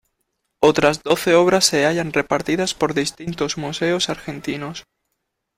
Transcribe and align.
Otras 0.63 1.03
doce 1.03 1.35
obras 1.35 1.63
se 1.63 1.85
hallan 1.85 2.11
repartidas 2.11 2.73
por 2.73 2.95
distintos 2.95 3.59
museos 3.59 4.09
argentinos. 4.09 4.85